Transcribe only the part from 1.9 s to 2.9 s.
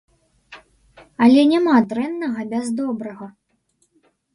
дрэннага без